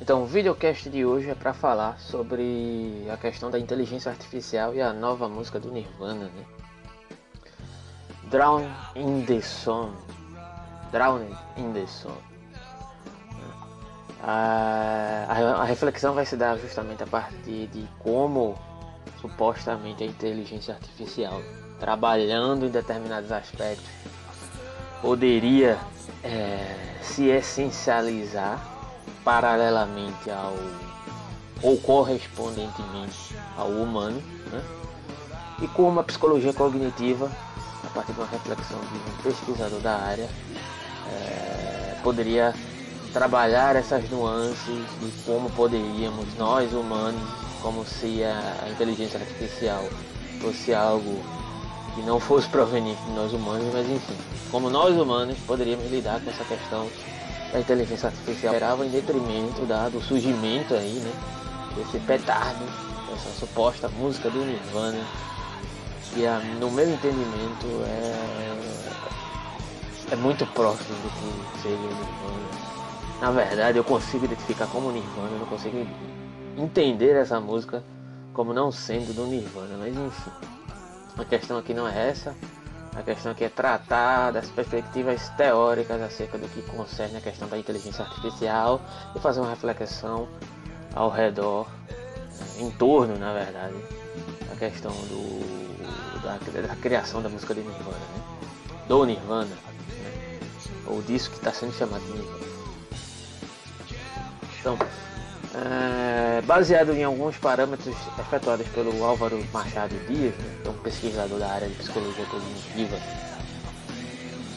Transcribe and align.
Então, 0.00 0.22
o 0.22 0.26
videocast 0.26 0.90
de 0.90 1.04
hoje 1.04 1.30
é 1.30 1.34
para 1.34 1.54
falar 1.54 1.98
sobre 1.98 3.06
a 3.10 3.16
questão 3.16 3.50
da 3.50 3.58
inteligência 3.58 4.10
artificial 4.10 4.74
e 4.74 4.80
a 4.80 4.92
nova 4.92 5.28
música 5.28 5.60
do 5.60 5.70
Nirvana, 5.70 6.24
né? 6.24 6.44
Drown 8.24 8.66
in 8.96 9.24
the 9.24 9.40
Sun. 9.40 9.92
Drowned 10.90 11.32
in 11.56 11.72
the 11.72 11.86
Sun. 11.86 12.16
A, 14.22 15.26
a, 15.28 15.62
a 15.62 15.64
reflexão 15.64 16.14
vai 16.14 16.26
se 16.26 16.36
dar 16.36 16.58
justamente 16.58 17.02
a 17.02 17.06
partir 17.06 17.68
de 17.68 17.86
como 17.98 18.58
supostamente 19.20 20.02
a 20.02 20.06
inteligência 20.06 20.74
artificial 20.74 21.40
trabalhando 21.78 22.66
em 22.66 22.70
determinados 22.70 23.30
aspectos 23.30 23.84
poderia 25.02 25.78
é, 26.22 26.74
se 27.02 27.28
essencializar 27.28 28.73
paralelamente 29.24 30.30
ao 30.30 30.54
ou 31.62 31.78
correspondentemente 31.78 33.34
ao 33.56 33.68
humano, 33.68 34.22
né? 34.52 34.62
e 35.62 35.68
como 35.68 36.00
a 36.00 36.04
psicologia 36.04 36.52
cognitiva, 36.52 37.30
a 37.82 37.86
partir 37.88 38.12
de 38.12 38.20
uma 38.20 38.28
reflexão 38.28 38.78
de 38.78 39.10
um 39.10 39.22
pesquisador 39.22 39.80
da 39.80 39.96
área, 39.96 40.28
é, 41.10 41.96
poderia 42.02 42.54
trabalhar 43.14 43.76
essas 43.76 44.08
nuances 44.10 44.84
de 45.00 45.22
como 45.24 45.48
poderíamos 45.50 46.26
nós 46.36 46.72
humanos, 46.72 47.22
como 47.62 47.84
se 47.86 48.22
a 48.24 48.68
inteligência 48.70 49.18
artificial 49.18 49.88
fosse 50.40 50.74
algo 50.74 51.22
que 51.94 52.02
não 52.02 52.18
fosse 52.20 52.48
proveniente 52.50 53.00
de 53.04 53.12
nós 53.12 53.32
humanos, 53.32 53.72
mas 53.72 53.88
enfim, 53.88 54.16
como 54.50 54.68
nós 54.68 54.94
humanos 54.96 55.38
poderíamos 55.46 55.90
lidar 55.90 56.20
com 56.20 56.30
essa 56.30 56.44
questão 56.44 56.88
da 57.54 57.60
inteligência 57.60 58.08
artificial 58.08 58.52
gerava 58.52 58.84
em 58.84 58.90
detrimento 58.90 59.64
da, 59.64 59.88
do 59.88 60.02
surgimento 60.02 60.74
aí, 60.74 60.98
né, 60.98 61.12
desse 61.76 62.00
petardo, 62.00 62.64
dessa 63.08 63.30
suposta 63.38 63.88
música 63.88 64.28
do 64.28 64.44
Nirvana, 64.44 64.98
que 66.12 66.26
a, 66.26 66.40
no 66.40 66.68
meu 66.72 66.90
entendimento 66.90 67.66
é, 67.86 68.58
é 70.10 70.16
muito 70.16 70.44
próximo 70.46 70.96
do 70.96 71.08
que 71.10 71.62
seria 71.62 71.76
o 71.76 71.80
Nirvana. 71.80 72.44
Na 73.20 73.30
verdade, 73.30 73.78
eu 73.78 73.84
consigo 73.84 74.24
identificar 74.24 74.66
como 74.66 74.90
Nirvana, 74.90 75.30
eu 75.30 75.38
não 75.38 75.46
consigo 75.46 75.86
entender 76.58 77.14
essa 77.14 77.38
música 77.38 77.84
como 78.32 78.52
não 78.52 78.72
sendo 78.72 79.14
do 79.14 79.26
Nirvana, 79.26 79.76
mas 79.78 79.96
enfim. 79.96 80.32
A 81.16 81.24
questão 81.24 81.56
aqui 81.56 81.72
não 81.72 81.86
é 81.86 82.08
essa. 82.10 82.34
A 82.96 83.02
questão 83.02 83.32
aqui 83.32 83.44
é 83.44 83.48
tratar 83.48 84.30
das 84.30 84.48
perspectivas 84.50 85.28
teóricas 85.30 86.00
acerca 86.00 86.38
do 86.38 86.48
que 86.48 86.62
concerne 86.62 87.16
a 87.16 87.20
questão 87.20 87.48
da 87.48 87.58
inteligência 87.58 88.04
artificial 88.04 88.80
e 89.16 89.18
fazer 89.18 89.40
uma 89.40 89.50
reflexão 89.50 90.28
ao 90.94 91.10
redor, 91.10 91.66
em 92.58 92.70
torno, 92.70 93.18
na 93.18 93.32
verdade, 93.32 93.74
da 94.48 94.54
questão 94.54 94.92
do, 94.92 96.22
da, 96.22 96.38
da 96.68 96.76
criação 96.76 97.20
da 97.20 97.28
música 97.28 97.52
de 97.52 97.62
Nirvana, 97.62 97.98
né? 97.98 98.22
do 98.86 99.04
Nirvana, 99.04 99.44
né? 99.46 100.38
ou 100.86 101.02
disso 101.02 101.30
que 101.30 101.36
está 101.36 101.52
sendo 101.52 101.72
chamado 101.72 102.02
de 102.04 102.12
Nirvana. 102.12 102.44
Então, 104.60 104.78
é, 105.54 106.42
baseado 106.42 106.92
em 106.92 107.04
alguns 107.04 107.36
parâmetros 107.36 107.94
efetuados 108.18 108.66
pelo 108.68 109.04
Álvaro 109.04 109.44
Machado 109.52 109.94
Dias, 110.08 110.34
né, 110.34 110.70
um 110.70 110.72
pesquisador 110.82 111.38
da 111.38 111.48
área 111.48 111.68
de 111.68 111.74
psicologia 111.74 112.24
cognitiva, 112.26 112.96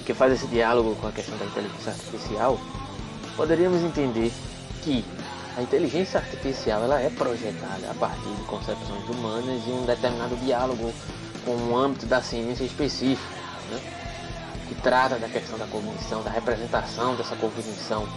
que 0.05 0.13
faz 0.13 0.33
esse 0.33 0.47
diálogo 0.47 0.95
com 0.95 1.07
a 1.07 1.11
questão 1.11 1.37
da 1.37 1.45
inteligência 1.45 1.91
artificial, 1.91 2.59
poderíamos 3.35 3.81
entender 3.83 4.31
que 4.81 5.05
a 5.55 5.61
inteligência 5.61 6.19
artificial 6.19 6.83
ela 6.83 6.99
é 6.99 7.09
projetada 7.09 7.91
a 7.91 7.93
partir 7.93 8.29
de 8.29 8.43
concepções 8.43 9.03
humanas 9.09 9.61
e 9.67 9.69
um 9.69 9.85
determinado 9.85 10.35
diálogo 10.37 10.93
com 11.45 11.55
um 11.55 11.77
âmbito 11.77 12.05
da 12.07 12.21
ciência 12.21 12.63
específico, 12.63 13.33
né, 13.69 13.79
que 14.67 14.75
trata 14.75 15.17
da 15.19 15.29
questão 15.29 15.59
da 15.59 15.67
cognição, 15.67 16.23
da 16.23 16.31
representação 16.31 17.15
dessa 17.15 17.35
cognição. 17.35 18.07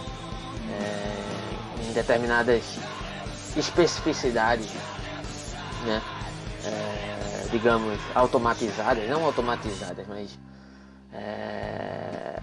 É, 0.69 1.40
em 1.89 1.93
determinadas 1.93 2.63
especificidades, 3.55 4.71
né? 5.85 6.01
É, 6.63 7.47
digamos, 7.51 7.99
automatizadas, 8.13 9.09
não 9.09 9.25
automatizadas, 9.25 10.05
mas 10.07 10.37
é, 11.13 12.39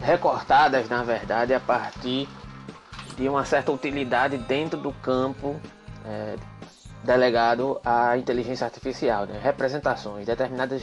recortadas, 0.00 0.88
na 0.88 1.02
verdade, 1.02 1.52
a 1.52 1.60
partir 1.60 2.28
de 3.16 3.28
uma 3.28 3.44
certa 3.44 3.70
utilidade 3.70 4.38
dentro 4.38 4.80
do 4.80 4.92
campo 4.92 5.60
é, 6.06 6.36
delegado 7.04 7.80
à 7.84 8.16
inteligência 8.16 8.64
artificial, 8.64 9.26
né? 9.26 9.38
representações, 9.42 10.26
determinadas 10.26 10.82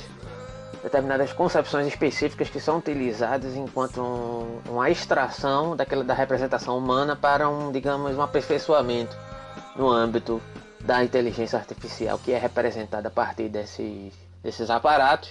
determinadas 0.83 1.33
concepções 1.33 1.87
específicas 1.87 2.49
que 2.49 2.59
são 2.59 2.77
utilizadas 2.77 3.55
enquanto 3.55 4.01
um, 4.01 4.61
uma 4.69 4.89
extração 4.89 5.75
daquela 5.75 6.03
da 6.03 6.13
representação 6.13 6.77
humana 6.77 7.15
para 7.15 7.49
um, 7.49 7.71
digamos, 7.71 8.15
um 8.15 8.21
aperfeiçoamento 8.21 9.15
no 9.75 9.89
âmbito 9.89 10.41
da 10.79 11.03
inteligência 11.03 11.57
artificial 11.57 12.17
que 12.19 12.31
é 12.31 12.37
representada 12.37 13.07
a 13.07 13.11
partir 13.11 13.49
desses, 13.49 14.13
desses 14.41 14.69
aparatos, 14.69 15.29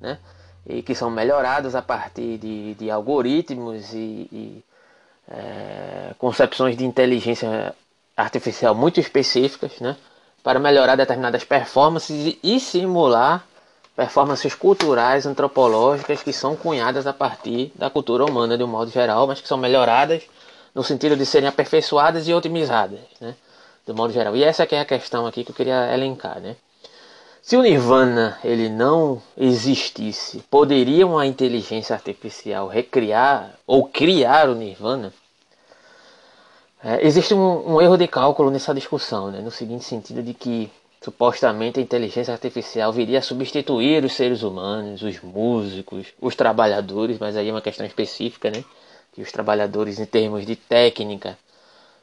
né? 0.00 0.18
E 0.66 0.82
que 0.82 0.94
são 0.94 1.10
melhorados 1.10 1.74
a 1.74 1.82
partir 1.82 2.38
de, 2.38 2.74
de 2.74 2.90
algoritmos 2.90 3.92
e, 3.92 4.28
e 4.32 4.64
é, 5.28 6.14
concepções 6.16 6.76
de 6.76 6.86
inteligência 6.86 7.74
artificial 8.16 8.74
muito 8.74 8.98
específicas, 8.98 9.78
né? 9.80 9.96
Para 10.42 10.58
melhorar 10.58 10.96
determinadas 10.96 11.44
performances 11.44 12.38
e 12.42 12.60
simular 12.60 13.44
performances 13.96 14.54
culturais, 14.54 15.26
antropológicas 15.26 16.22
que 16.22 16.32
são 16.32 16.56
cunhadas 16.56 17.06
a 17.06 17.12
partir 17.12 17.72
da 17.76 17.88
cultura 17.88 18.24
humana 18.24 18.58
de 18.58 18.64
um 18.64 18.68
modo 18.68 18.90
geral, 18.90 19.26
mas 19.26 19.40
que 19.40 19.48
são 19.48 19.56
melhoradas 19.56 20.22
no 20.74 20.82
sentido 20.82 21.16
de 21.16 21.24
serem 21.24 21.48
aperfeiçoadas 21.48 22.26
e 22.26 22.34
otimizadas, 22.34 22.98
né? 23.20 23.36
De 23.86 23.92
modo 23.92 24.12
geral. 24.12 24.34
E 24.34 24.42
essa 24.42 24.64
é 24.64 24.80
a 24.80 24.84
questão 24.84 25.26
aqui 25.26 25.44
que 25.44 25.50
eu 25.50 25.54
queria 25.54 25.92
elencar, 25.92 26.40
né? 26.40 26.56
Se 27.40 27.56
o 27.56 27.62
Nirvana 27.62 28.38
ele 28.42 28.70
não 28.70 29.22
existisse, 29.36 30.38
poderia 30.50 31.06
uma 31.06 31.26
inteligência 31.26 31.94
artificial 31.94 32.66
recriar 32.66 33.54
ou 33.66 33.86
criar 33.86 34.48
o 34.48 34.54
Nirvana? 34.54 35.12
É, 36.82 37.06
existe 37.06 37.34
um, 37.34 37.74
um, 37.74 37.82
erro 37.82 37.98
de 37.98 38.08
cálculo 38.08 38.50
nessa 38.50 38.74
discussão, 38.74 39.30
né? 39.30 39.40
no 39.40 39.50
seguinte 39.50 39.84
sentido 39.84 40.22
de 40.22 40.32
que 40.32 40.70
supostamente 41.04 41.78
a 41.78 41.82
inteligência 41.82 42.32
artificial 42.32 42.90
viria 42.90 43.18
a 43.18 43.22
substituir 43.22 44.02
os 44.06 44.14
seres 44.14 44.42
humanos, 44.42 45.02
os 45.02 45.20
músicos, 45.20 46.06
os 46.18 46.34
trabalhadores, 46.34 47.18
mas 47.18 47.36
aí 47.36 47.50
é 47.50 47.52
uma 47.52 47.60
questão 47.60 47.84
específica, 47.84 48.50
né? 48.50 48.64
Que 49.12 49.20
os 49.20 49.30
trabalhadores, 49.30 50.00
em 50.00 50.06
termos 50.06 50.46
de 50.46 50.56
técnica, 50.56 51.36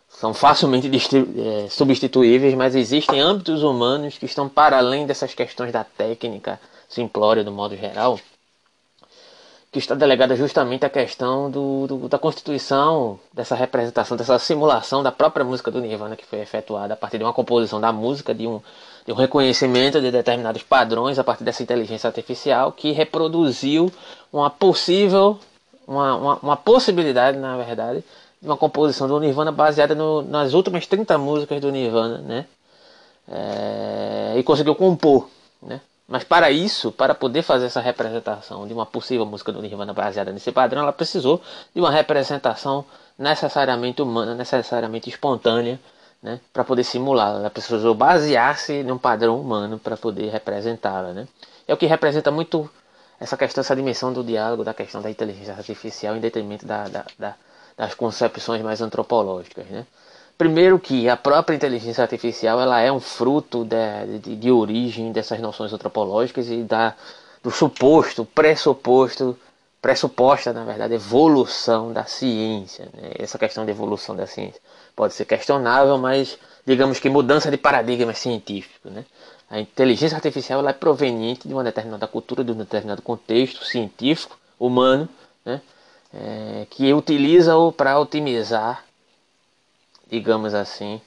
são 0.07 0.35
facilmente 0.35 0.87
é, 0.87 1.67
substituíveis, 1.67 2.53
mas 2.53 2.75
existem 2.75 3.19
âmbitos 3.19 3.63
humanos 3.63 4.19
que 4.19 4.25
estão 4.25 4.47
para 4.47 4.77
além 4.77 5.07
dessas 5.07 5.33
questões 5.33 5.71
da 5.71 5.83
técnica 5.83 6.61
simplória, 6.87 7.43
do 7.43 7.51
modo 7.51 7.75
geral, 7.75 8.19
que 9.71 9.79
está 9.79 9.95
delegada 9.95 10.35
justamente 10.35 10.85
à 10.85 10.89
questão 10.89 11.49
do, 11.49 11.87
do, 11.87 12.09
da 12.09 12.19
constituição 12.19 13.17
dessa 13.31 13.55
representação, 13.55 14.17
dessa 14.17 14.37
simulação 14.37 15.01
da 15.01 15.13
própria 15.13 15.45
música 15.45 15.71
do 15.71 15.79
Nirvana 15.79 16.17
que 16.17 16.25
foi 16.25 16.39
efetuada 16.39 16.93
a 16.93 16.97
partir 16.97 17.17
de 17.17 17.23
uma 17.23 17.31
composição 17.31 17.79
da 17.79 17.89
música, 17.93 18.33
de 18.35 18.45
um, 18.45 18.61
de 19.05 19.13
um 19.13 19.15
reconhecimento 19.15 20.01
de 20.01 20.11
determinados 20.11 20.61
padrões 20.61 21.17
a 21.17 21.23
partir 21.23 21.45
dessa 21.45 21.63
inteligência 21.63 22.07
artificial 22.07 22.73
que 22.73 22.91
reproduziu 22.91 23.89
uma 24.31 24.49
possível, 24.49 25.39
uma, 25.87 26.15
uma, 26.15 26.39
uma 26.43 26.57
possibilidade, 26.57 27.37
na 27.37 27.55
verdade, 27.55 28.03
de 28.41 28.47
uma 28.47 28.57
composição 28.57 29.07
do 29.07 29.21
Nirvana 29.21 29.53
baseada 29.53 29.95
no, 29.95 30.21
nas 30.21 30.53
últimas 30.53 30.85
30 30.85 31.17
músicas 31.17 31.61
do 31.61 31.71
Nirvana, 31.71 32.17
né? 32.17 32.45
É, 33.25 34.33
e 34.35 34.43
conseguiu 34.43 34.75
compor, 34.75 35.29
né? 35.61 35.79
Mas 36.11 36.25
para 36.25 36.51
isso, 36.51 36.91
para 36.91 37.15
poder 37.15 37.41
fazer 37.41 37.67
essa 37.67 37.79
representação 37.79 38.67
de 38.67 38.73
uma 38.73 38.85
possível 38.85 39.25
música 39.25 39.49
do 39.49 39.61
Nirvana 39.61 39.93
baseada 39.93 40.29
nesse 40.33 40.51
padrão, 40.51 40.81
ela 40.81 40.91
precisou 40.91 41.41
de 41.73 41.79
uma 41.79 41.89
representação 41.89 42.83
necessariamente 43.17 44.01
humana, 44.01 44.35
necessariamente 44.35 45.09
espontânea, 45.09 45.79
né, 46.21 46.41
para 46.51 46.65
poder 46.65 46.83
simulá-la. 46.83 47.39
Ela 47.39 47.49
precisou 47.49 47.95
basear-se 47.95 48.83
num 48.83 48.97
padrão 48.97 49.39
humano 49.39 49.79
para 49.79 49.95
poder 49.95 50.29
representá-la. 50.29 51.13
Né? 51.13 51.29
É 51.65 51.73
o 51.73 51.77
que 51.77 51.85
representa 51.85 52.29
muito 52.29 52.69
essa 53.17 53.37
questão, 53.37 53.61
essa 53.61 53.73
dimensão 53.73 54.11
do 54.11 54.21
diálogo, 54.21 54.65
da 54.65 54.73
questão 54.73 55.01
da 55.01 55.09
inteligência 55.09 55.53
artificial 55.53 56.17
em 56.17 56.19
detrimento 56.19 56.65
da, 56.65 56.89
da, 56.89 57.05
da, 57.17 57.35
das 57.77 57.95
concepções 57.95 58.61
mais 58.61 58.81
antropológicas. 58.81 59.65
Né? 59.67 59.85
Primeiro 60.41 60.79
que 60.79 61.07
a 61.07 61.15
própria 61.15 61.55
inteligência 61.55 62.01
artificial 62.01 62.59
ela 62.59 62.79
é 62.79 62.91
um 62.91 62.99
fruto 62.99 63.63
de, 63.63 64.17
de, 64.17 64.35
de 64.35 64.49
origem 64.49 65.11
dessas 65.11 65.39
noções 65.39 65.71
antropológicas 65.71 66.49
e 66.49 66.63
da, 66.63 66.95
do 67.43 67.51
suposto, 67.51 68.25
pressuposto 68.25 69.37
pressuposta, 69.79 70.51
na 70.51 70.65
verdade, 70.65 70.95
evolução 70.95 71.93
da 71.93 72.05
ciência. 72.05 72.89
Né? 72.91 73.11
Essa 73.19 73.37
questão 73.37 73.65
de 73.65 73.69
evolução 73.69 74.15
da 74.15 74.25
ciência 74.25 74.59
pode 74.95 75.13
ser 75.13 75.25
questionável, 75.25 75.99
mas 75.99 76.39
digamos 76.65 76.99
que 76.99 77.07
mudança 77.07 77.51
de 77.51 77.57
paradigma 77.57 78.15
científico. 78.15 78.89
Né? 78.89 79.05
A 79.47 79.59
inteligência 79.59 80.15
artificial 80.15 80.59
ela 80.61 80.71
é 80.71 80.73
proveniente 80.73 81.47
de 81.47 81.53
uma 81.53 81.63
determinada 81.63 82.07
cultura, 82.07 82.43
de 82.43 82.51
um 82.51 82.55
determinado 82.55 83.03
contexto 83.03 83.63
científico, 83.63 84.39
humano, 84.59 85.07
né? 85.45 85.61
É, 86.11 86.65
que 86.67 86.91
utiliza-o 86.91 87.71
para 87.71 87.99
otimizar, 87.99 88.83
digamos 90.11 90.53
assim, 90.53 91.01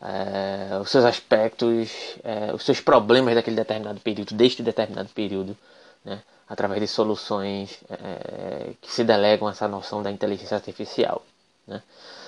é, 0.00 0.78
os 0.80 0.90
seus 0.90 1.04
aspectos, 1.04 2.16
é, 2.24 2.52
os 2.52 2.64
seus 2.64 2.80
problemas 2.80 3.36
daquele 3.36 3.54
determinado 3.54 4.00
período, 4.00 4.34
deste 4.34 4.62
determinado 4.62 5.08
período, 5.10 5.56
né? 6.04 6.20
através 6.48 6.80
de 6.80 6.88
soluções 6.88 7.78
é, 7.88 8.72
que 8.80 8.90
se 8.90 9.04
delegam 9.04 9.46
a 9.46 9.52
essa 9.52 9.68
noção 9.68 10.02
da 10.02 10.10
inteligência 10.10 10.56
artificial. 10.56 11.22
Né? 11.66 11.80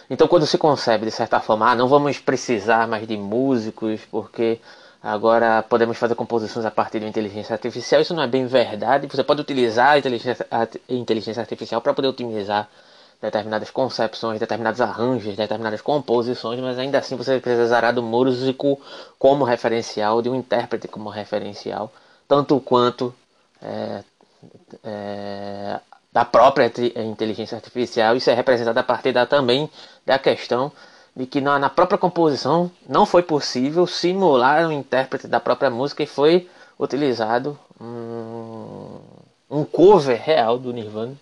Então, 0.08 0.28
quando 0.28 0.46
se 0.46 0.56
concebe 0.56 1.04
de 1.04 1.10
certa 1.10 1.40
forma, 1.40 1.70
ah, 1.70 1.74
não 1.74 1.88
vamos 1.88 2.18
precisar 2.18 2.86
mais 2.86 3.08
de 3.08 3.16
músicos 3.16 4.02
porque 4.08 4.60
agora 5.02 5.62
podemos 5.62 5.98
fazer 5.98 6.14
composições 6.14 6.64
a 6.64 6.70
partir 6.70 7.00
de 7.00 7.06
inteligência 7.06 7.54
artificial, 7.54 8.00
isso 8.00 8.14
não 8.14 8.22
é 8.22 8.28
bem 8.28 8.46
verdade. 8.46 9.08
Você 9.08 9.24
pode 9.24 9.40
utilizar 9.40 9.98
inteligência, 9.98 10.46
a 10.50 10.68
inteligência 10.88 11.40
artificial 11.40 11.80
para 11.80 11.92
poder 11.92 12.08
otimizar 12.08 12.68
determinadas 13.20 13.70
concepções, 13.70 14.40
determinados 14.40 14.80
arranjos, 14.80 15.36
determinadas 15.36 15.80
composições, 15.80 16.60
mas 16.60 16.78
ainda 16.78 16.98
assim 16.98 17.16
você 17.16 17.40
precisará 17.40 17.90
do 17.90 18.02
músico 18.02 18.80
como 19.18 19.44
referencial, 19.44 20.20
de 20.20 20.28
um 20.28 20.34
intérprete 20.34 20.88
como 20.88 21.08
referencial, 21.08 21.92
tanto 22.28 22.60
quanto 22.60 23.14
é, 23.62 24.04
é, 24.84 25.80
da 26.12 26.24
própria 26.24 26.70
inteligência 27.02 27.56
artificial. 27.56 28.16
Isso 28.16 28.30
é 28.30 28.34
representado 28.34 28.78
a 28.78 28.82
partir 28.82 29.12
da, 29.12 29.26
também 29.26 29.70
da 30.04 30.18
questão 30.18 30.70
de 31.16 31.26
que 31.26 31.40
na, 31.40 31.58
na 31.58 31.70
própria 31.70 31.98
composição 31.98 32.70
não 32.88 33.06
foi 33.06 33.22
possível 33.22 33.86
simular 33.86 34.66
um 34.66 34.72
intérprete 34.72 35.28
da 35.28 35.40
própria 35.40 35.70
música 35.70 36.02
e 36.02 36.06
foi 36.06 36.48
utilizado 36.78 37.58
um, 37.80 38.98
um 39.50 39.64
cover 39.64 40.20
real 40.20 40.58
do 40.58 40.72
Nirvana? 40.72 41.16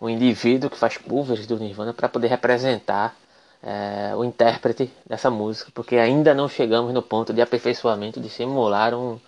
Um 0.00 0.08
indivíduo 0.08 0.70
que 0.70 0.76
faz 0.76 0.96
covers 0.96 1.46
do 1.46 1.58
Nirvana 1.58 1.92
para 1.92 2.08
poder 2.08 2.28
representar 2.28 3.16
é, 3.62 4.14
o 4.16 4.24
intérprete 4.24 4.90
dessa 5.06 5.30
música, 5.30 5.70
porque 5.74 5.96
ainda 5.96 6.34
não 6.34 6.48
chegamos 6.48 6.92
no 6.94 7.02
ponto 7.02 7.32
de 7.32 7.42
aperfeiçoamento 7.42 8.20
de 8.20 8.30
simular 8.30 8.94
um, 8.94 9.18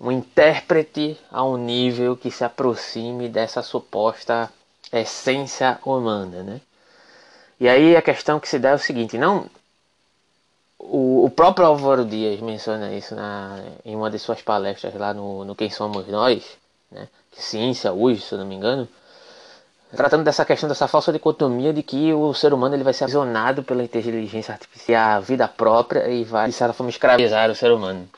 um 0.00 0.12
intérprete 0.12 1.18
a 1.30 1.42
um 1.44 1.56
nível 1.56 2.16
que 2.16 2.30
se 2.30 2.44
aproxime 2.44 3.28
dessa 3.28 3.62
suposta 3.62 4.50
essência 4.92 5.78
humana, 5.84 6.42
né? 6.42 6.60
E 7.58 7.68
aí 7.68 7.96
a 7.96 8.02
questão 8.02 8.38
que 8.38 8.48
se 8.48 8.58
dá 8.58 8.70
é 8.70 8.74
o 8.74 8.78
seguinte, 8.78 9.18
não 9.18 9.50
o, 10.78 11.24
o 11.24 11.30
próprio 11.30 11.66
Álvaro 11.66 12.04
Dias 12.04 12.40
menciona 12.40 12.92
isso 12.92 13.14
na, 13.14 13.58
em 13.84 13.96
uma 13.96 14.10
de 14.10 14.18
suas 14.18 14.42
palestras 14.42 14.94
lá 14.94 15.12
no, 15.12 15.44
no 15.44 15.56
Quem 15.56 15.70
Somos 15.70 16.06
Nós, 16.06 16.44
né? 16.90 17.08
Que 17.32 17.42
ciência 17.42 17.92
hoje, 17.92 18.20
se 18.20 18.32
eu 18.32 18.38
não 18.38 18.46
me 18.46 18.54
engano, 18.54 18.88
tratando 19.96 20.24
dessa 20.24 20.44
questão 20.44 20.68
dessa 20.68 20.86
falsa 20.86 21.12
dicotomia 21.12 21.72
de 21.72 21.82
que 21.82 22.12
o 22.12 22.32
ser 22.34 22.52
humano 22.52 22.74
ele 22.74 22.84
vai 22.84 22.92
ser 22.92 23.04
aprisionado 23.04 23.62
pela 23.62 23.82
inteligência 23.82 24.52
artificial, 24.52 25.16
a 25.16 25.20
vida 25.20 25.48
própria 25.48 26.08
e 26.08 26.24
vai 26.24 26.48
de 26.48 26.54
certa 26.54 26.72
forma 26.72 26.90
escravizar 26.90 27.50
o 27.50 27.54
ser 27.54 27.72
humano. 27.72 28.08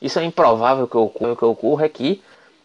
Isso 0.00 0.18
é 0.18 0.24
improvável 0.24 0.86
que 0.86 0.96
ocorra, 0.96 1.32
o 1.32 1.36
que 1.36 1.44
ocorra 1.44 1.86
é 1.86 1.88
que 1.88 2.22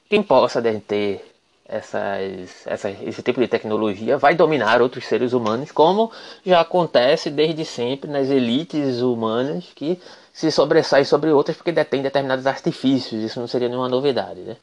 quem 0.09 0.21
possa 0.23 0.61
ter 0.61 1.23
essas, 1.67 2.65
essas, 2.65 3.01
esse 3.01 3.21
tipo 3.21 3.41
de 3.41 3.47
tecnologia 3.47 4.17
vai 4.17 4.33
dominar 4.33 4.81
outros 4.81 5.05
seres 5.05 5.33
humanos, 5.33 5.71
como 5.71 6.11
já 6.45 6.61
acontece 6.61 7.29
desde 7.29 7.65
sempre 7.65 8.09
nas 8.09 8.29
elites 8.29 9.01
humanas 9.01 9.65
que 9.75 9.99
se 10.31 10.49
sobressaem 10.51 11.03
sobre 11.03 11.31
outras 11.31 11.57
porque 11.57 11.71
detêm 11.71 12.01
determinados 12.01 12.47
artifícios. 12.47 13.21
Isso 13.23 13.39
não 13.39 13.47
seria 13.47 13.67
nenhuma 13.67 13.89
novidade. 13.89 14.39
Né? 14.41 14.55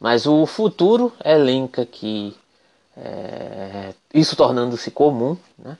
Mas 0.00 0.26
o 0.26 0.44
futuro 0.44 1.12
elenca 1.24 1.86
que 1.86 2.36
é, 2.96 3.92
isso 4.14 4.34
tornando-se 4.36 4.90
comum, 4.90 5.36
né? 5.58 5.76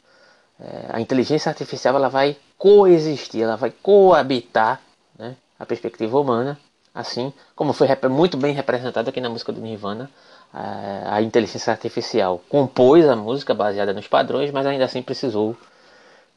é, 0.60 0.86
a 0.90 1.00
inteligência 1.00 1.48
artificial 1.48 1.96
ela 1.96 2.08
vai 2.08 2.36
coexistir, 2.58 3.42
ela 3.42 3.56
vai 3.56 3.70
coabitar 3.70 4.80
né? 5.18 5.36
a 5.58 5.64
perspectiva 5.64 6.18
humana, 6.18 6.58
assim 6.94 7.32
como 7.54 7.72
foi 7.72 7.88
muito 8.08 8.36
bem 8.36 8.54
representado 8.54 9.08
aqui 9.08 9.20
na 9.20 9.30
música 9.30 9.52
do 9.52 9.60
Nirvana, 9.60 10.10
a, 10.52 11.16
a 11.16 11.22
inteligência 11.22 11.70
artificial 11.70 12.40
compôs 12.48 13.06
a 13.08 13.16
música 13.16 13.54
baseada 13.54 13.92
nos 13.92 14.06
padrões, 14.06 14.50
mas 14.50 14.66
ainda 14.66 14.84
assim 14.84 15.02
precisou 15.02 15.56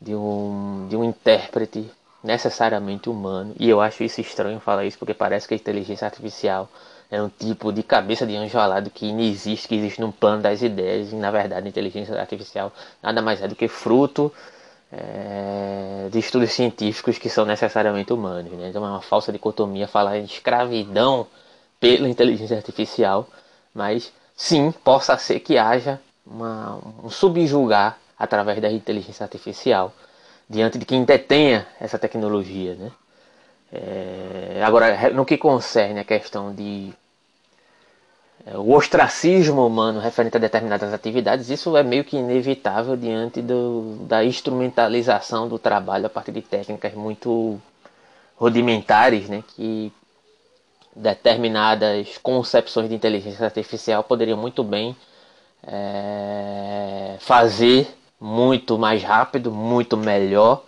de 0.02 0.16
um, 0.16 0.88
de 0.90 0.96
um 0.96 1.04
intérprete 1.04 1.90
necessariamente 2.24 3.10
humano. 3.10 3.54
E 3.60 3.70
eu 3.70 3.82
acho 3.82 4.04
isso 4.04 4.22
estranho 4.22 4.60
falar 4.60 4.86
isso, 4.86 4.98
porque 4.98 5.14
parece 5.14 5.48
que 5.48 5.54
a 5.54 5.58
inteligência 5.58 6.06
artificial 6.06 6.70
é 7.12 7.22
um 7.22 7.30
tipo 7.30 7.72
de 7.72 7.82
cabeça 7.82 8.26
de 8.26 8.36
anjo 8.36 8.58
alado 8.58 8.90
que 8.90 9.12
não 9.12 9.22
existe, 9.22 9.68
que 9.68 9.76
existe 9.76 10.00
num 10.00 10.12
plano 10.12 10.42
das 10.42 10.62
ideias, 10.62 11.12
e 11.12 11.16
na 11.16 11.32
verdade 11.32 11.66
a 11.66 11.70
inteligência 11.70 12.20
artificial 12.20 12.72
nada 13.02 13.22
mais 13.22 13.42
é 13.42 13.48
do 13.48 13.56
que 13.56 13.68
fruto 13.68 14.32
é, 14.92 16.08
de 16.12 16.20
estudos 16.20 16.52
científicos 16.52 17.18
que 17.18 17.30
são 17.30 17.46
necessariamente 17.46 18.14
humanos. 18.14 18.52
Né? 18.54 18.70
Então 18.70 18.86
é 18.86 18.90
uma 18.90 19.02
falsa 19.02 19.32
dicotomia 19.32 19.88
falar 19.88 20.18
em 20.18 20.24
escravidão 20.24 21.28
pela 21.80 22.08
inteligência 22.08 22.58
artificial, 22.58 23.28
mas 23.74 24.12
sim, 24.36 24.72
possa 24.72 25.18
ser 25.18 25.40
que 25.40 25.58
haja 25.58 26.00
uma, 26.26 26.80
um 27.04 27.10
subjugar 27.10 27.98
através 28.18 28.62
da 28.62 28.72
inteligência 28.72 29.24
artificial 29.24 29.94
diante 30.50 30.78
de 30.78 30.86
quem 30.86 31.04
detenha 31.04 31.66
essa 31.80 31.98
tecnologia. 31.98 32.76
Né? 32.76 32.92
É, 33.71 34.62
agora, 34.63 35.10
no 35.12 35.25
que 35.25 35.38
concerne 35.38 36.00
a 36.00 36.04
questão 36.04 36.54
de 36.54 36.92
é, 38.45 38.57
o 38.57 38.71
ostracismo 38.71 39.66
humano 39.66 40.00
referente 40.00 40.38
a 40.38 40.39
determinadas 40.39 40.94
atividades, 40.94 41.50
isso 41.50 41.75
é 41.77 41.83
meio 41.83 42.04
que 42.04 42.18
inevitável 42.18 42.95
diante 42.98 43.42
do, 43.42 43.98
da 44.07 44.24
instrumentalização 44.24 45.48
do 45.48 45.60
trabalho 45.60 46.07
a 46.07 46.10
partir 46.10 46.31
de 46.31 46.42
técnicas 46.42 46.94
muito 46.94 47.62
rudimentares, 48.38 49.30
né, 49.30 49.44
que 49.56 49.92
determinadas 50.95 52.18
concepções 52.18 52.89
de 52.89 52.95
inteligência 52.95 53.45
artificial 53.45 54.04
poderiam 54.04 54.38
muito 54.38 54.63
bem 54.63 54.95
é, 55.68 57.18
fazer 57.19 57.88
muito 58.20 58.77
mais 58.77 59.03
rápido, 59.03 59.51
muito 59.51 59.96
melhor 59.96 60.63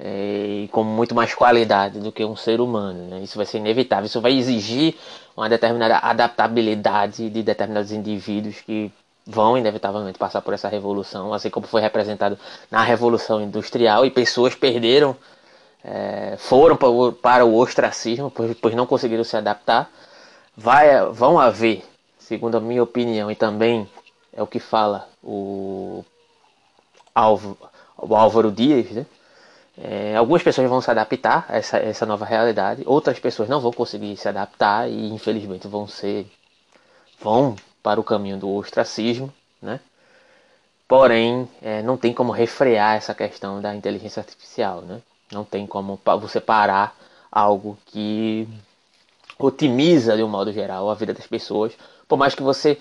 e 0.00 0.68
com 0.72 0.82
muito 0.82 1.14
mais 1.14 1.34
qualidade 1.34 2.00
do 2.00 2.10
que 2.10 2.24
um 2.24 2.36
ser 2.36 2.60
humano. 2.60 3.08
Né? 3.08 3.20
Isso 3.22 3.36
vai 3.36 3.46
ser 3.46 3.58
inevitável, 3.58 4.06
isso 4.06 4.20
vai 4.20 4.32
exigir 4.32 4.94
uma 5.36 5.48
determinada 5.48 5.98
adaptabilidade 5.98 7.30
de 7.30 7.42
determinados 7.42 7.92
indivíduos 7.92 8.60
que 8.60 8.92
vão 9.26 9.56
inevitavelmente 9.56 10.18
passar 10.18 10.42
por 10.42 10.52
essa 10.52 10.68
revolução, 10.68 11.32
assim 11.32 11.48
como 11.48 11.66
foi 11.66 11.80
representado 11.80 12.38
na 12.70 12.82
Revolução 12.82 13.40
Industrial 13.40 14.04
e 14.04 14.10
pessoas 14.10 14.54
perderam, 14.54 15.16
é, 15.84 16.36
foram 16.38 16.76
para 16.76 17.44
o 17.44 17.56
ostracismo, 17.56 18.30
pois, 18.30 18.56
pois 18.60 18.74
não 18.74 18.86
conseguiram 18.86 19.24
se 19.24 19.36
adaptar. 19.36 19.88
Vai, 20.56 21.06
vão 21.12 21.38
haver, 21.38 21.84
segundo 22.18 22.56
a 22.56 22.60
minha 22.60 22.82
opinião, 22.82 23.30
e 23.30 23.36
também 23.36 23.88
é 24.32 24.42
o 24.42 24.46
que 24.46 24.58
fala 24.58 25.08
o, 25.22 26.04
Álvaro, 27.14 27.56
o 27.96 28.16
Álvaro 28.16 28.50
Dias, 28.50 28.90
né? 28.90 29.06
É, 29.78 30.14
algumas 30.16 30.42
pessoas 30.42 30.68
vão 30.68 30.80
se 30.82 30.90
adaptar 30.90 31.46
a 31.48 31.56
essa, 31.56 31.78
essa 31.78 32.04
nova 32.04 32.24
realidade, 32.26 32.82
outras 32.84 33.18
pessoas 33.18 33.48
não 33.48 33.60
vão 33.60 33.72
conseguir 33.72 34.16
se 34.16 34.28
adaptar 34.28 34.88
e 34.90 35.10
infelizmente 35.10 35.66
vão 35.66 35.88
ser 35.88 36.26
vão 37.18 37.56
para 37.82 38.00
o 38.00 38.04
caminho 38.04 38.36
do 38.36 38.54
ostracismo, 38.54 39.32
né? 39.60 39.80
Porém, 40.86 41.48
é, 41.62 41.82
não 41.82 41.96
tem 41.96 42.12
como 42.12 42.32
refrear 42.32 42.96
essa 42.96 43.14
questão 43.14 43.62
da 43.62 43.74
inteligência 43.74 44.20
artificial, 44.20 44.82
né? 44.82 45.00
Não 45.32 45.44
tem 45.44 45.66
como 45.66 45.98
você 46.20 46.40
parar 46.40 46.94
algo 47.30 47.78
que 47.86 48.46
otimiza 49.38 50.16
de 50.16 50.22
um 50.22 50.28
modo 50.28 50.52
geral 50.52 50.90
a 50.90 50.94
vida 50.94 51.14
das 51.14 51.26
pessoas, 51.26 51.72
por 52.06 52.18
mais 52.18 52.34
que 52.34 52.42
você 52.42 52.78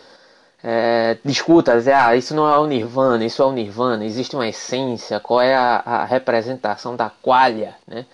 é, 0.63 1.17
discuta, 1.25 1.73
ah, 1.95 2.15
isso 2.15 2.35
não 2.35 2.47
é 2.47 2.57
o 2.57 2.67
Nirvana, 2.67 3.25
isso 3.25 3.41
é 3.41 3.45
o 3.45 3.51
Nirvana, 3.51 4.05
existe 4.05 4.35
uma 4.35 4.47
essência, 4.47 5.19
qual 5.19 5.41
é 5.41 5.55
a, 5.55 5.81
a 5.83 6.05
representação 6.05 6.95
da 6.95 7.09
qualia, 7.09 7.75
né? 7.87 8.05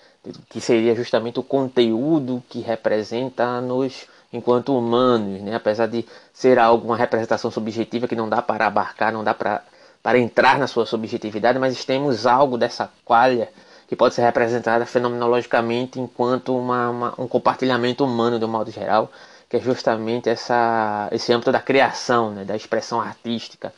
que 0.48 0.60
seria 0.60 0.94
justamente 0.94 1.38
o 1.38 1.42
conteúdo 1.42 2.42
que 2.48 2.60
representa-nos 2.60 4.06
enquanto 4.32 4.76
humanos, 4.76 5.42
né? 5.42 5.54
apesar 5.54 5.86
de 5.86 6.06
ser 6.32 6.58
algo, 6.58 6.86
uma 6.86 6.96
representação 6.96 7.50
subjetiva 7.50 8.08
que 8.08 8.16
não 8.16 8.28
dá 8.28 8.40
para 8.40 8.66
abarcar, 8.66 9.12
não 9.12 9.22
dá 9.22 9.34
para, 9.34 9.62
para 10.02 10.18
entrar 10.18 10.58
na 10.58 10.66
sua 10.66 10.86
subjetividade, 10.86 11.58
mas 11.58 11.84
temos 11.84 12.26
algo 12.26 12.56
dessa 12.56 12.90
qualia 13.04 13.50
que 13.88 13.96
pode 13.96 14.14
ser 14.14 14.22
representada 14.22 14.84
fenomenologicamente 14.84 15.98
enquanto 15.98 16.56
uma, 16.56 16.90
uma, 16.90 17.14
um 17.18 17.26
compartilhamento 17.26 18.04
humano 18.04 18.38
de 18.38 18.44
um 18.44 18.48
modo 18.48 18.70
geral 18.70 19.10
que 19.48 19.56
é 19.56 19.60
justamente 19.60 20.28
essa, 20.28 21.08
esse 21.10 21.32
âmbito 21.32 21.50
da 21.50 21.60
criação, 21.60 22.30
né, 22.30 22.44
da 22.44 22.54
expressão 22.54 23.00
artística, 23.00 23.72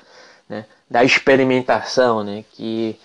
né, 0.49 0.67
da 0.91 1.05
experimentação, 1.05 2.25
né, 2.25 2.45
que 2.53 2.99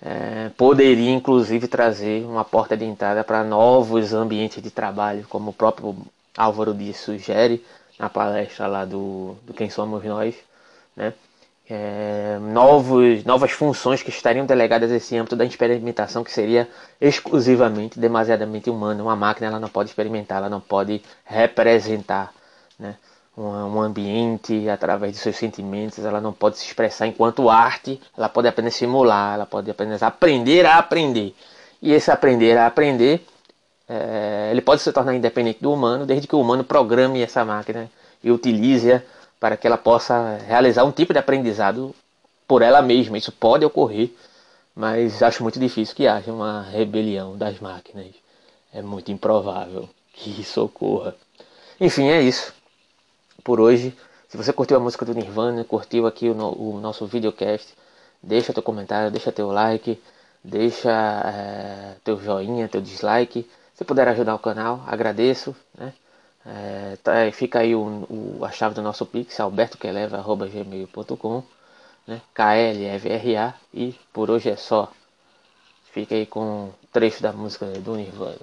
é, 0.00 0.50
poderia 0.56 1.10
inclusive 1.10 1.68
trazer 1.68 2.24
uma 2.24 2.44
porta 2.44 2.76
de 2.76 2.84
entrada 2.84 3.24
para 3.24 3.42
novos 3.42 4.12
ambientes 4.12 4.62
de 4.62 4.70
trabalho, 4.70 5.26
como 5.28 5.50
o 5.50 5.54
próprio 5.54 5.96
Álvaro 6.36 6.74
Dias 6.74 6.96
sugere 6.96 7.64
na 7.98 8.08
palestra 8.08 8.66
lá 8.66 8.84
do, 8.84 9.36
do 9.44 9.52
Quem 9.52 9.70
Somos 9.70 10.04
Nós, 10.04 10.34
né? 10.96 11.12
É, 11.74 12.38
novos, 12.38 13.24
novas 13.24 13.50
funções 13.52 14.02
que 14.02 14.10
estariam 14.10 14.44
delegadas 14.44 14.92
a 14.92 14.96
esse 14.96 15.16
âmbito 15.16 15.34
da 15.34 15.42
experimentação 15.42 16.22
que 16.22 16.30
seria 16.30 16.68
exclusivamente, 17.00 17.98
demasiadamente 17.98 18.68
humana. 18.68 19.02
Uma 19.02 19.16
máquina 19.16 19.46
ela 19.46 19.58
não 19.58 19.70
pode 19.70 19.88
experimentar, 19.88 20.36
ela 20.36 20.50
não 20.50 20.60
pode 20.60 21.00
representar 21.24 22.30
né? 22.78 22.96
um, 23.34 23.44
um 23.44 23.80
ambiente 23.80 24.68
através 24.68 25.12
de 25.12 25.18
seus 25.18 25.36
sentimentos, 25.36 26.04
ela 26.04 26.20
não 26.20 26.34
pode 26.34 26.58
se 26.58 26.66
expressar 26.66 27.06
enquanto 27.06 27.48
arte, 27.48 27.98
ela 28.14 28.28
pode 28.28 28.48
apenas 28.48 28.74
simular, 28.74 29.32
ela 29.32 29.46
pode 29.46 29.70
apenas 29.70 30.02
aprender 30.02 30.66
a 30.66 30.76
aprender. 30.76 31.34
E 31.80 31.90
esse 31.90 32.10
aprender 32.10 32.58
a 32.58 32.66
aprender 32.66 33.24
é, 33.88 34.48
ele 34.50 34.60
pode 34.60 34.82
se 34.82 34.92
tornar 34.92 35.14
independente 35.14 35.62
do 35.62 35.72
humano, 35.72 36.04
desde 36.04 36.26
que 36.26 36.36
o 36.36 36.40
humano 36.42 36.64
programe 36.64 37.22
essa 37.22 37.46
máquina 37.46 37.90
e 38.22 38.30
utilize-a 38.30 39.00
para 39.42 39.56
que 39.56 39.66
ela 39.66 39.76
possa 39.76 40.38
realizar 40.46 40.84
um 40.84 40.92
tipo 40.92 41.12
de 41.12 41.18
aprendizado 41.18 41.92
por 42.46 42.62
ela 42.62 42.80
mesma. 42.80 43.18
Isso 43.18 43.32
pode 43.32 43.64
ocorrer, 43.64 44.12
mas 44.72 45.20
acho 45.20 45.42
muito 45.42 45.58
difícil 45.58 45.96
que 45.96 46.06
haja 46.06 46.32
uma 46.32 46.62
rebelião 46.62 47.36
das 47.36 47.58
máquinas. 47.58 48.06
É 48.72 48.80
muito 48.80 49.10
improvável 49.10 49.88
que 50.12 50.30
isso 50.40 50.62
ocorra. 50.62 51.16
Enfim, 51.80 52.06
é 52.06 52.22
isso 52.22 52.54
por 53.42 53.58
hoje. 53.58 53.92
Se 54.28 54.36
você 54.36 54.52
curtiu 54.52 54.76
a 54.76 54.80
música 54.80 55.04
do 55.04 55.12
Nirvana, 55.12 55.64
curtiu 55.64 56.06
aqui 56.06 56.28
o, 56.28 56.34
no, 56.34 56.76
o 56.76 56.80
nosso 56.80 57.04
videocast, 57.04 57.74
deixa 58.22 58.52
teu 58.52 58.62
comentário, 58.62 59.10
deixa 59.10 59.32
teu 59.32 59.50
like, 59.50 60.00
deixa 60.44 60.88
é, 60.88 61.96
teu 62.04 62.16
joinha, 62.16 62.68
teu 62.68 62.80
dislike. 62.80 63.50
Se 63.74 63.84
puder 63.84 64.06
ajudar 64.06 64.36
o 64.36 64.38
canal, 64.38 64.84
agradeço. 64.86 65.52
Né? 65.76 65.92
É, 66.44 66.96
tá, 67.02 67.30
fica 67.32 67.60
aí 67.60 67.74
o, 67.74 68.06
o, 68.10 68.44
a 68.44 68.50
chave 68.50 68.74
do 68.74 68.82
nosso 68.82 69.06
pix, 69.06 69.38
albertoqueleva.gmail.com 69.40 71.42
né? 72.06 72.20
KLFRA 72.34 73.54
e 73.72 73.94
por 74.12 74.30
hoje 74.30 74.50
é 74.50 74.56
só. 74.56 74.92
Fica 75.92 76.14
aí 76.14 76.26
com 76.26 76.66
um 76.66 76.72
trecho 76.92 77.22
da 77.22 77.32
música 77.32 77.66
do 77.66 77.96
Nirvana. 77.96 78.38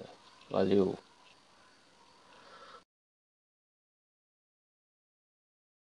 Valeu! 0.50 0.98